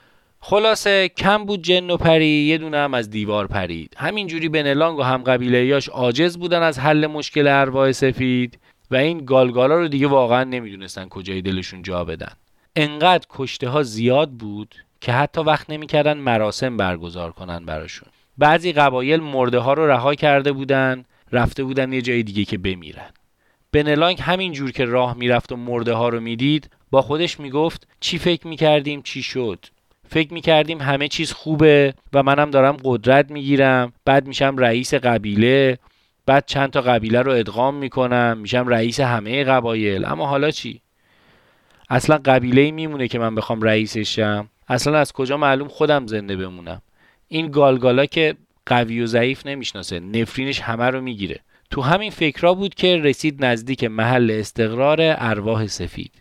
خلاصه 0.41 1.09
کم 1.09 1.45
بود 1.45 1.63
جن 1.63 1.91
و 1.91 1.97
پری 1.97 2.27
یه 2.27 2.59
دونه 2.59 2.77
هم 2.77 2.95
از 2.95 3.11
دیوار 3.11 3.47
پرید. 3.47 3.95
همینجوری 3.97 4.49
بنلانگ 4.49 4.99
و 4.99 5.03
هم 5.03 5.23
قبیله 5.23 5.65
یاش 5.67 5.89
عاجز 5.89 6.39
بودن 6.39 6.63
از 6.63 6.79
حل 6.79 7.07
مشکل 7.07 7.47
ارواح 7.47 7.93
سفید 7.93 8.59
و 8.91 8.97
این 8.97 9.25
گالگالا 9.25 9.75
رو 9.75 9.89
دیگه 9.89 10.07
واقعا 10.07 10.45
نمی‌دونستن 10.45 11.09
کجای 11.09 11.43
دلشون 11.43 11.83
جا 11.83 12.05
بدن. 12.05 12.33
انقدر 12.77 13.27
کشته 13.31 13.69
ها 13.69 13.83
زیاد 13.83 14.31
بود 14.31 14.75
که 15.01 15.13
حتی 15.13 15.41
وقت 15.41 15.71
نمی‌کردن 15.71 16.19
مراسم 16.19 16.77
برگزار 16.77 17.33
کنن 17.33 17.65
براشون. 17.65 18.09
بعضی 18.39 18.73
قبایل 18.73 19.21
مرده 19.21 19.59
ها 19.59 19.73
رو 19.73 19.87
رها 19.87 20.15
کرده 20.15 20.53
بودن 20.53 21.05
رفته 21.33 21.65
بودن 21.65 21.93
یه 21.93 22.03
جای 22.03 22.23
دیگه 22.23 22.45
که 22.45 22.59
بمیرن. 22.59 23.11
بنلانگ 23.73 24.21
همین 24.21 24.53
جور 24.53 24.73
که 24.73 24.85
راه 24.85 25.15
می‌رفت 25.15 25.53
و 25.53 25.57
مرده 25.57 25.93
ها 25.93 26.09
رو 26.09 26.21
می‌دید 26.21 26.71
با 26.91 27.03
خودش 27.03 27.41
می‌گفت 27.41 27.89
چی 28.01 28.19
فکر 28.19 28.47
می‌کردیم؟ 28.47 29.03
چی 29.03 29.23
شد؟ 29.23 29.67
فکر 30.11 30.33
می‌کردیم 30.33 30.81
همه 30.81 31.09
چیز 31.09 31.33
خوبه 31.33 31.95
و 32.13 32.23
منم 32.23 32.51
دارم 32.51 32.77
قدرت 32.85 33.31
می‌گیرم. 33.31 33.93
بعد 34.05 34.27
میشم 34.27 34.57
رئیس 34.57 34.95
قبیله. 34.95 35.79
بعد 36.27 36.45
چند 36.47 36.71
تا 36.71 36.81
قبیله 36.81 37.23
رو 37.23 37.33
ادغام 37.33 37.75
می‌کنم. 37.75 38.39
میشم 38.41 38.69
رئیس 38.69 39.01
همه 39.01 39.45
قبایل. 39.45 40.05
اما 40.05 40.27
حالا 40.27 40.51
چی؟ 40.51 40.81
اصلا 41.91 42.19
قبیله 42.25 42.71
میمونه 42.71 43.09
که 43.09 43.19
من 43.19 43.35
بخوام 43.35 43.63
رئیسش 43.63 44.17
شم. 44.17 44.49
اصلا 44.69 44.99
از 44.99 45.13
کجا 45.13 45.37
معلوم 45.37 45.69
خودم 45.69 46.07
زنده 46.07 46.37
بمونم؟ 46.37 46.83
این 47.29 47.51
گالگالا 47.51 48.07
که 48.07 48.35
قوی 48.67 49.01
و 49.01 49.07
ضعیف 49.07 49.47
نمی‌شناسه. 49.47 50.01
نفرینش 50.01 50.61
همه 50.61 50.85
رو 50.85 51.01
می‌گیره. 51.01 51.41
تو 51.71 51.83
همین 51.83 52.11
فکرها 52.11 52.55
بود 52.55 52.75
که 52.75 52.97
رسید 52.97 53.45
نزدیک 53.45 53.85
محل 53.85 54.31
استقرار 54.31 54.99
ارواح 55.01 55.67
سفید. 55.67 56.13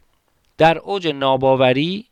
در 0.57 0.77
اوج 0.77 1.07
ناباوری 1.07 2.05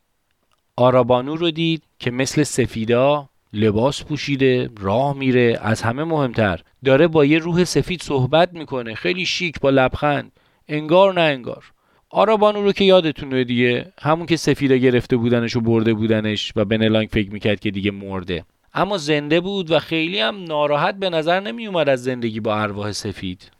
آرابانو 0.78 1.36
رو 1.36 1.52
دید 1.52 1.84
که 2.00 2.12
مثل 2.12 2.44
سفیدا 2.44 3.30
لباس 3.54 4.04
پوشیده 4.04 4.70
راه 4.80 5.18
میره 5.18 5.60
از 5.62 5.82
همه 5.82 6.04
مهمتر. 6.04 6.62
داره 6.86 7.08
با 7.08 7.26
یه 7.26 7.40
روح 7.40 7.64
سفید 7.64 8.02
صحبت 8.02 8.54
می‌کنه. 8.54 8.96
خیلی 8.96 9.26
شیک 9.26 9.60
با 9.60 9.70
لبخند. 9.70 10.32
انگار 10.68 11.14
نه 11.14 11.22
انگار. 11.22 11.72
آرابانو 12.10 12.62
رو 12.62 12.72
که 12.72 12.84
یادتونه 12.84 13.44
دیگه 13.44 13.94
همون 14.00 14.26
که 14.26 14.36
سفیدا 14.36 14.76
گرفته 14.76 15.18
بودنش 15.18 15.56
و 15.56 15.62
برده 15.62 15.94
بودنش 15.94 16.54
و 16.56 16.66
بنلانگ 16.66 17.10
فکر 17.12 17.32
می‌کرد 17.32 17.60
که 17.60 17.72
دیگه 17.72 17.92
مرده. 17.92 18.46
اما 18.74 18.98
زنده 18.98 19.40
بود 19.40 19.72
و 19.72 19.80
خیلی 19.80 20.20
هم 20.20 20.44
ناراحت 20.44 20.96
به 20.96 21.10
نظر 21.10 21.40
نمی 21.40 21.68
اومد 21.68 21.90
از 21.90 22.04
زندگی 22.04 22.40
با 22.40 22.56
ارواح 22.56 22.92
سفید. 22.92 23.52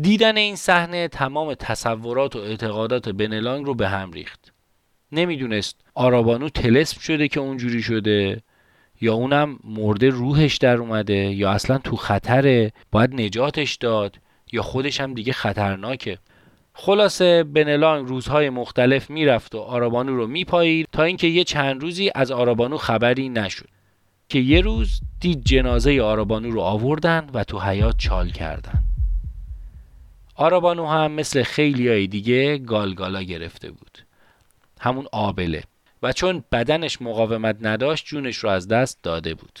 دیدن 0.00 0.36
این 0.36 0.56
صحنه 0.56 1.08
تمام 1.08 1.54
تصورات 1.54 2.36
و 2.36 2.38
اعتقادات 2.38 3.08
بنلانگ 3.08 3.66
رو 3.66 3.74
به 3.74 3.88
هم 3.88 4.12
ریخت. 4.12 4.55
نمی‌دونست 5.12 5.76
آرابانو 5.94 6.48
تلسم 6.48 7.00
شده 7.00 7.28
که 7.28 7.40
اونجوری 7.40 7.82
شده 7.82 8.42
یا 9.00 9.14
اونم 9.14 9.58
مرده 9.64 10.08
روحش 10.08 10.56
در 10.56 10.76
اومده 10.76 11.14
یا 11.16 11.50
اصلا 11.50 11.78
تو 11.78 11.96
خطره 11.96 12.72
باید 12.92 13.14
نجاتش 13.14 13.76
داد 13.76 14.16
یا 14.52 14.62
خودش 14.62 15.00
هم 15.00 15.14
دیگه 15.14 15.32
خطرناکه. 15.32 16.18
خلاصه 16.72 17.42
بنلانگ 17.42 18.08
روزهای 18.08 18.50
مختلف 18.50 19.10
می‌رفت 19.10 19.54
و 19.54 19.58
آرابانو 19.58 20.16
رو 20.16 20.26
میپایید 20.26 20.88
تا 20.92 21.02
اینکه 21.02 21.26
یه 21.26 21.44
چند 21.44 21.82
روزی 21.82 22.10
از 22.14 22.30
آرابانو 22.30 22.76
خبری 22.76 23.28
نشد 23.28 23.68
که 24.28 24.38
یه 24.38 24.60
روز 24.60 25.00
دید 25.20 25.44
جنازه 25.44 26.02
آرابانو 26.02 26.50
رو 26.50 26.60
آوردن 26.60 27.30
و 27.34 27.44
تو 27.44 27.60
حیات 27.60 27.98
چال 27.98 28.30
کردن. 28.30 28.82
آرابانو 30.34 30.86
هم 30.86 31.12
مثل 31.12 31.42
خیلی 31.42 31.88
های 31.88 32.06
دیگه 32.06 32.58
گالگالا 32.58 33.22
گرفته 33.22 33.70
بود. 33.70 34.05
همون 34.80 35.06
آبله. 35.12 35.62
و 36.02 36.12
چون 36.12 36.44
بدنش 36.52 37.02
مقاومت 37.02 37.56
نداشت 37.60 38.06
جونش 38.06 38.36
رو 38.36 38.50
از 38.50 38.68
دست 38.68 39.02
داده 39.02 39.34
بود. 39.34 39.58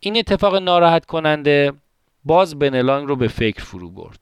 این 0.00 0.16
اتفاق 0.16 0.56
ناراحت 0.56 1.06
کننده 1.06 1.72
باز 2.24 2.58
بنلانگ 2.58 3.08
رو 3.08 3.16
به 3.16 3.28
فکر 3.28 3.64
فرو 3.64 3.90
برد. 3.90 4.20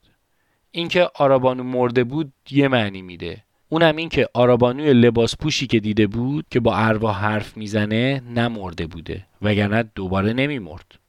اینکه 0.71 1.09
آرابانو 1.15 1.63
مرده 1.63 2.03
بود 2.03 2.33
یه 2.51 2.67
معنی 2.67 3.01
میده. 3.01 3.43
اونم 3.69 3.95
این 3.95 4.09
که 4.09 4.29
آرابانوی 4.33 4.93
لباس 4.93 5.37
پوشی 5.37 5.67
که 5.67 5.79
دیده 5.79 6.07
بود 6.07 6.45
که 6.51 6.59
با 6.59 6.75
ارواح 6.75 7.21
حرف 7.21 7.57
می‌زنه 7.57 8.21
نمرده 8.35 8.87
بوده 8.87 9.25
وگرنه 9.41 9.83
دوباره 9.95 10.33
نمیمرد. 10.33 10.99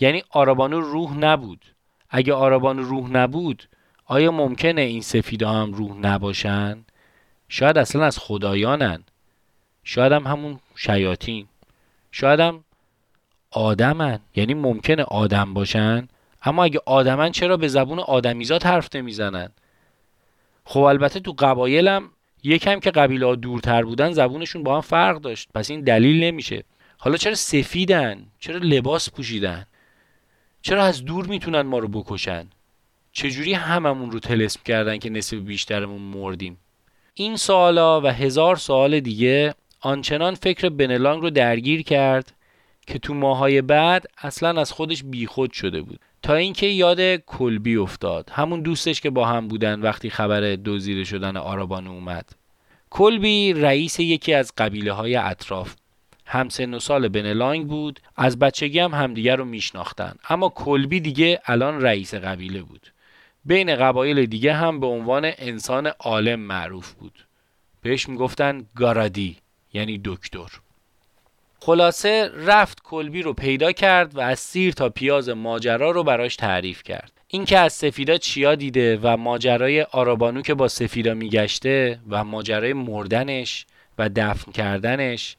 یعنی 0.00 0.22
آرابانو 0.30 0.80
روح 0.80 1.18
نبود. 1.18 1.64
اگه 2.10 2.34
آرابانو 2.34 2.82
روح 2.82 3.10
نبود 3.10 3.68
آیا 4.06 4.32
ممکنه 4.32 4.80
این 4.80 5.00
سفیدا 5.00 5.50
هم 5.50 5.72
روح 5.72 5.96
نباشن؟ 5.96 6.84
شاید 7.52 7.78
اصلا 7.78 8.04
از 8.04 8.18
خدایانن. 8.18 9.04
شاید 9.84 10.12
هم 10.12 10.26
همون 10.26 10.60
شیاطین. 10.76 11.46
شاید 12.12 12.40
هم 12.40 12.64
آدمن. 13.50 14.20
یعنی 14.36 14.54
ممکنه 14.54 15.02
آدم 15.02 15.54
باشن. 15.54 16.08
اما 16.42 16.64
اگه 16.64 16.80
آدمن 16.86 17.30
چرا 17.32 17.56
به 17.56 17.68
زبون 17.68 17.98
آدمیزاد 17.98 18.62
حرف 18.62 18.96
نمی‌زنن؟ 18.96 19.48
خب 20.64 20.80
البته 20.80 21.20
تو 21.20 21.34
قبایلم 21.38 22.10
یکم 22.42 22.80
که 22.80 22.90
قبیله 22.90 23.26
ها 23.26 23.34
دورتر 23.34 23.82
بودن 23.82 24.12
زبونشون 24.12 24.62
با 24.62 24.74
هم 24.74 24.80
فرق 24.80 25.20
داشت. 25.20 25.48
پس 25.54 25.70
این 25.70 25.80
دلیل 25.80 26.24
نمیشه. 26.24 26.64
حالا 26.98 27.16
چرا 27.16 27.34
سفیدن؟ 27.34 28.26
چرا 28.38 28.58
لباس 28.58 29.10
پوشیدن؟ 29.10 29.66
چرا 30.62 30.84
از 30.84 31.04
دور 31.04 31.26
می‌تونن 31.26 31.60
ما 31.62 31.78
رو 31.78 31.88
بکشن؟ 31.88 32.46
چجوری 33.12 33.52
هممون 33.54 34.10
رو 34.10 34.18
تلسم 34.18 34.60
کردن 34.64 34.98
که 34.98 35.10
نصف 35.10 35.36
بیشترمون 35.36 36.02
مردیم؟ 36.02 36.58
این 37.14 37.36
سوالا 37.36 38.00
و 38.00 38.06
هزار 38.06 38.56
سوال 38.56 39.00
دیگه 39.00 39.54
آنچنان 39.80 40.34
فکر 40.34 40.68
بنلانگ 40.68 41.22
رو 41.22 41.30
درگیر 41.30 41.82
کرد 41.82 42.32
که 42.86 42.98
تو 42.98 43.14
ماهای 43.14 43.62
بعد 43.62 44.06
اصلا 44.18 44.60
از 44.60 44.72
خودش 44.72 45.02
بیخود 45.04 45.52
شده 45.52 45.82
بود. 45.82 46.00
تا 46.22 46.34
اینکه 46.34 46.66
یاد 46.66 47.16
کلبی 47.16 47.76
افتاد 47.76 48.30
همون 48.32 48.60
دوستش 48.60 49.00
که 49.00 49.10
با 49.10 49.26
هم 49.26 49.48
بودن 49.48 49.80
وقتی 49.80 50.10
خبر 50.10 50.40
دزدیده 50.40 51.04
شدن 51.04 51.36
آرابانو 51.36 51.90
اومد. 51.90 52.32
کلبی 52.90 53.52
رئیس 53.52 54.00
یکی 54.00 54.34
از 54.34 54.52
قبیله 54.58 54.92
های 54.92 55.16
اطراف 55.16 55.74
همسن 56.26 56.74
و 56.74 56.78
سال 56.78 57.08
بنلانگ 57.08 57.66
بود 57.66 58.00
از 58.16 58.38
بچگی 58.38 58.78
هم 58.78 58.94
همدیگر 58.94 59.36
رو 59.36 59.44
میشناختن. 59.44 60.14
اما 60.28 60.48
کلبی 60.48 61.00
دیگه 61.00 61.40
الان 61.46 61.80
رئیس 61.80 62.14
قبیله 62.14 62.62
بود. 62.62 62.91
بین 63.44 63.76
قبایل 63.76 64.26
دیگه 64.26 64.54
هم 64.54 64.80
به 64.80 64.86
عنوان 64.86 65.24
انسان 65.38 65.86
عالم 65.86 66.40
معروف 66.40 66.92
بود. 66.92 67.26
بهش 67.82 68.08
می‌گفتن 68.08 68.66
گارادی 68.76 69.36
یعنی 69.72 70.00
دکتر. 70.04 70.48
خلاصه 71.60 72.30
رفت 72.36 72.82
کلبی 72.82 73.22
رو 73.22 73.32
پیدا 73.32 73.72
کرد 73.72 74.16
و 74.16 74.20
از 74.20 74.38
سیر 74.38 74.72
تا 74.72 74.88
پیاز 74.88 75.28
ماجرا 75.28 75.90
رو 75.90 76.02
براش 76.04 76.36
تعریف 76.36 76.82
کرد. 76.82 77.12
اینکه 77.28 77.58
از 77.58 77.72
سفیدا 77.72 78.16
چیا 78.16 78.54
دیده 78.54 78.98
و 79.02 79.16
ماجرای 79.16 79.82
آرابانو 79.82 80.42
که 80.42 80.54
با 80.54 80.68
سفیدا 80.68 81.14
میگشته 81.14 82.00
و 82.08 82.24
ماجرای 82.24 82.72
مردنش 82.72 83.66
و 83.98 84.08
دفن 84.08 84.52
کردنش 84.52 85.36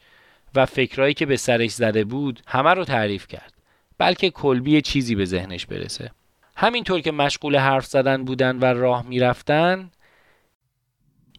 و 0.55 0.65
فکرایی 0.65 1.13
که 1.13 1.25
به 1.25 1.37
سرش 1.37 1.71
زده 1.71 2.03
بود 2.03 2.41
همه 2.47 2.69
رو 2.69 2.85
تعریف 2.85 3.27
کرد. 3.27 3.53
بلکه 3.97 4.29
کلبی 4.29 4.81
چیزی 4.81 5.15
به 5.15 5.25
ذهنش 5.25 5.65
برسه. 5.65 6.11
همینطور 6.55 7.01
که 7.01 7.11
مشغول 7.11 7.55
حرف 7.55 7.85
زدن 7.85 8.25
بودن 8.25 8.59
و 8.59 8.65
راه 8.65 9.05
می‌رفتن 9.07 9.91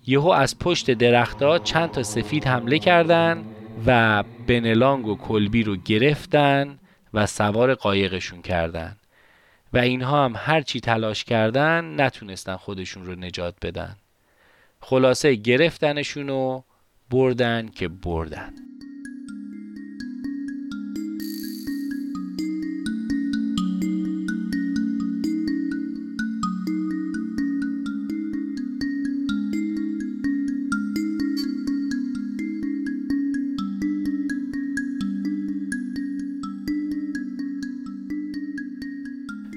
یهو 0.06 0.28
از 0.28 0.58
پشت 0.58 0.90
درختها 0.90 1.58
چند 1.58 1.90
تا 1.90 2.02
سفید 2.02 2.46
حمله 2.46 2.78
کردن 2.78 3.44
و 3.86 4.22
بنلانگ 4.46 5.06
و 5.06 5.16
کلبی 5.16 5.62
رو 5.62 5.76
گرفتن 5.76 6.78
و 7.14 7.26
سوار 7.26 7.74
قایقشون 7.74 8.42
کردن. 8.42 8.96
و 9.72 9.78
اینها 9.78 10.24
هم 10.24 10.34
هرچی 10.36 10.80
تلاش 10.80 11.24
کردن 11.24 12.00
نتونستن 12.00 12.56
خودشون 12.56 13.06
رو 13.06 13.14
نجات 13.14 13.54
بدن. 13.62 13.96
خلاصه 14.80 15.34
گرفتنشون 15.34 16.28
و 16.28 16.62
بردن 17.10 17.68
که 17.68 17.88
بردن. 17.88 18.54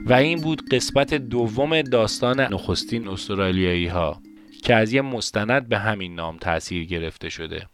و 0.10 0.14
این 0.14 0.42
بود 0.42 0.70
قسمت 0.70 1.14
دوم 1.14 1.82
داستان 1.82 2.40
نخستین 2.40 3.08
استرالیایی 3.08 3.88
ها 3.88 4.22
که 4.64 4.76
از 4.76 4.94
یه 4.94 5.02
مستند 5.02 5.70
به 5.70 5.78
همین 5.78 6.16
نام 6.16 6.38
تاثیر 6.38 6.86
گرفته 6.86 7.30
شده. 7.30 7.68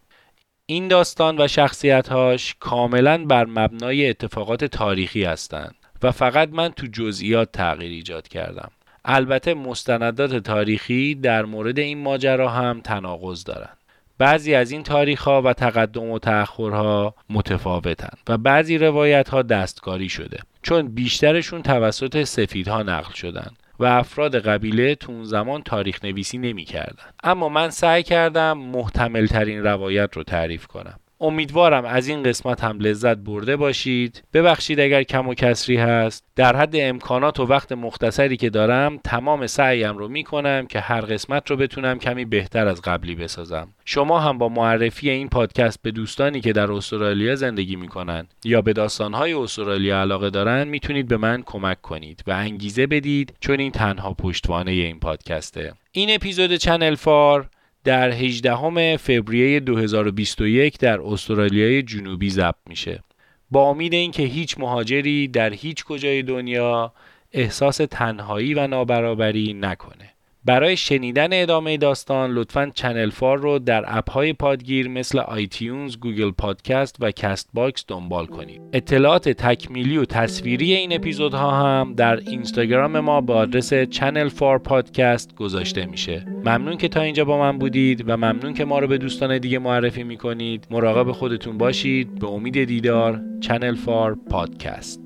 این 0.65 0.87
داستان 0.87 1.41
و 1.41 1.47
شخصیتهاش 1.47 2.55
کاملا 2.59 3.25
بر 3.25 3.45
مبنای 3.45 4.09
اتفاقات 4.09 4.65
تاریخی 4.65 5.23
هستند 5.23 5.75
و 6.03 6.11
فقط 6.11 6.49
من 6.49 6.69
تو 6.69 6.87
جزئیات 6.87 7.51
تغییر 7.51 7.91
ایجاد 7.91 8.27
کردم. 8.27 8.71
البته 9.05 9.53
مستندات 9.53 10.35
تاریخی 10.35 11.15
در 11.15 11.45
مورد 11.45 11.79
این 11.79 11.97
ماجرا 11.97 12.49
هم 12.49 12.81
تناقض 12.81 13.43
دارند. 13.43 13.77
بعضی 14.17 14.55
از 14.55 14.71
این 14.71 14.83
تاریخ 14.83 15.23
ها 15.23 15.41
و 15.41 15.53
تقدم 15.53 16.09
و 16.09 16.19
تأخرها 16.19 17.15
متفاوتند 17.29 18.17
و 18.27 18.37
بعضی 18.37 18.77
روایت 18.77 19.29
ها 19.29 19.41
دستکاری 19.41 20.09
شده 20.09 20.39
چون 20.61 20.87
بیشترشون 20.87 21.61
توسط 21.61 22.23
سفیدها 22.23 22.83
نقل 22.83 23.13
شدن 23.13 23.51
و 23.79 23.85
افراد 23.85 24.39
قبیله 24.39 24.95
تو 24.95 25.11
اون 25.11 25.23
زمان 25.23 25.63
تاریخ 25.63 26.05
نویسی 26.05 26.37
نمی 26.37 26.65
کردن. 26.65 27.03
اما 27.23 27.49
من 27.49 27.69
سعی 27.69 28.03
کردم 28.03 28.57
محتمل 28.57 29.25
ترین 29.25 29.63
روایت 29.63 30.09
رو 30.13 30.23
تعریف 30.23 30.67
کنم 30.67 30.99
امیدوارم 31.23 31.85
از 31.85 32.07
این 32.07 32.23
قسمت 32.23 32.63
هم 32.63 32.79
لذت 32.79 33.17
برده 33.17 33.55
باشید. 33.55 34.23
ببخشید 34.33 34.79
اگر 34.79 35.03
کم 35.03 35.27
و 35.27 35.33
کسری 35.33 35.77
هست. 35.77 36.23
در 36.35 36.55
حد 36.55 36.75
امکانات 36.75 37.39
و 37.39 37.45
وقت 37.45 37.71
مختصری 37.71 38.37
که 38.37 38.49
دارم 38.49 38.99
تمام 39.03 39.47
سعیم 39.47 39.97
رو 39.97 40.07
می‌کنم 40.07 40.65
که 40.69 40.79
هر 40.79 41.01
قسمت 41.01 41.49
رو 41.49 41.57
بتونم 41.57 41.99
کمی 41.99 42.25
بهتر 42.25 42.67
از 42.67 42.81
قبلی 42.81 43.15
بسازم. 43.15 43.67
شما 43.85 44.19
هم 44.19 44.37
با 44.37 44.49
معرفی 44.49 45.09
این 45.09 45.29
پادکست 45.29 45.81
به 45.81 45.91
دوستانی 45.91 46.41
که 46.41 46.53
در 46.53 46.71
استرالیا 46.71 47.35
زندگی 47.35 47.75
می‌کنن 47.75 48.27
یا 48.43 48.61
به 48.61 48.73
داستانهای 48.73 49.33
استرالیا 49.33 50.01
علاقه 50.01 50.29
دارن 50.29 50.67
می‌تونید 50.67 51.07
به 51.07 51.17
من 51.17 51.43
کمک 51.45 51.81
کنید 51.81 52.23
و 52.27 52.31
انگیزه 52.31 52.87
بدید 52.87 53.33
چون 53.39 53.59
این 53.59 53.71
تنها 53.71 54.13
پشتوانه 54.13 54.71
این 54.71 54.99
پادکسته. 54.99 55.73
این 55.91 56.15
اپیزود 56.15 56.55
چنل 56.55 56.95
فار 56.95 57.49
در 57.83 58.11
18 58.11 58.97
فوریه 58.97 59.59
2021 59.59 60.79
در 60.79 61.01
استرالیای 61.01 61.83
جنوبی 61.83 62.29
ضبط 62.29 62.55
میشه. 62.69 63.03
با 63.51 63.69
امید 63.69 63.93
اینکه 63.93 64.23
هیچ 64.23 64.57
مهاجری 64.57 65.27
در 65.27 65.53
هیچ 65.53 65.85
کجای 65.85 66.23
دنیا 66.23 66.93
احساس 67.31 67.77
تنهایی 67.77 68.53
و 68.53 68.67
نابرابری 68.67 69.53
نکنه. 69.53 70.12
برای 70.45 70.77
شنیدن 70.77 71.27
ادامه 71.31 71.77
داستان 71.77 72.31
لطفا 72.31 72.71
چنل 72.75 73.09
فار 73.09 73.37
رو 73.37 73.59
در 73.59 73.83
اپ 73.87 74.11
های 74.11 74.33
پادگیر 74.33 74.87
مثل 74.87 75.19
آیتیونز، 75.19 75.97
گوگل 75.97 76.31
پادکست 76.31 76.95
و 76.99 77.11
کست 77.11 77.49
باکس 77.53 77.85
دنبال 77.87 78.25
کنید. 78.25 78.61
اطلاعات 78.73 79.29
تکمیلی 79.29 79.97
و 79.97 80.05
تصویری 80.05 80.73
این 80.73 80.93
اپیزودها 80.93 81.51
هم 81.51 81.93
در 81.93 82.15
اینستاگرام 82.15 82.99
ما 82.99 83.21
با 83.21 83.35
آدرس 83.35 83.73
چنل 83.73 84.29
فار 84.29 84.59
پادکست 84.59 85.35
گذاشته 85.35 85.85
میشه. 85.85 86.25
ممنون 86.45 86.77
که 86.77 86.87
تا 86.87 87.01
اینجا 87.01 87.25
با 87.25 87.39
من 87.39 87.57
بودید 87.57 88.03
و 88.09 88.17
ممنون 88.17 88.53
که 88.53 88.65
ما 88.65 88.79
رو 88.79 88.87
به 88.87 88.97
دوستان 88.97 89.37
دیگه 89.37 89.59
معرفی 89.59 90.03
می‌کنید. 90.03 90.67
مراقب 90.71 91.11
خودتون 91.11 91.57
باشید. 91.57 92.19
به 92.19 92.27
امید 92.27 92.63
دیدار 92.63 93.21
چنل 93.41 93.75
فار 93.75 94.17
پادکست. 94.29 95.02